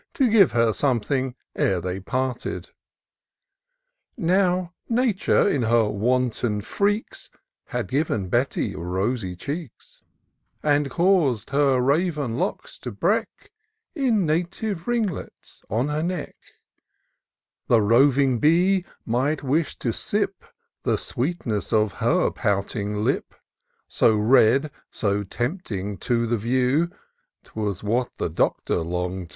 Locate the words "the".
17.67-17.83, 20.81-20.97, 26.25-26.37, 28.17-28.29